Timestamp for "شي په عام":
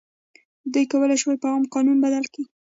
1.21-1.63